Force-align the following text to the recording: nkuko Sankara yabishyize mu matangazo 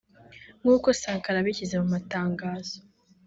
nkuko 0.61 0.87
Sankara 1.01 1.37
yabishyize 1.39 1.75
mu 1.81 1.87
matangazo 1.93 2.75